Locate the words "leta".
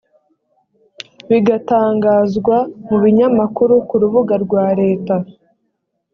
4.79-5.15